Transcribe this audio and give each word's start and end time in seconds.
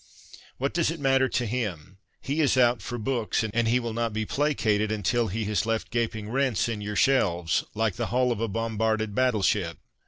What 0.57 0.73
does 0.73 0.89
it 0.89 0.99
matter 0.99 1.29
to 1.29 1.45
him? 1.45 1.99
He 2.21 2.41
is 2.41 2.57
out 2.57 2.81
for 2.81 2.97
books, 2.97 3.43
and 3.43 3.53
he 3.53 3.59
84 3.59 3.61
CONFESSIONS 3.61 3.85
OF 3.85 3.85
A 3.85 3.85
BOOK 3.85 3.85
LOVER 3.85 3.85
will 3.85 4.01
not 4.01 4.13
be 4.13 4.33
placated 4.57 4.91
until 4.91 5.27
he 5.27 5.45
has 5.45 5.65
left 5.67 5.91
gaping 5.91 6.29
rents 6.31 6.67
in 6.67 6.81
your 6.81 6.95
shelves, 6.95 7.63
like 7.75 7.95
the 7.97 8.07
hull 8.07 8.31
of 8.31 8.39
a 8.41 8.47
bombarded 8.47 9.13
battle 9.13 9.43
ship. 9.43 9.77